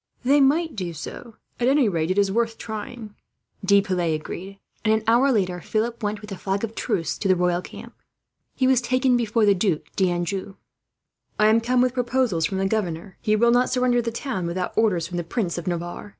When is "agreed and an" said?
4.15-5.03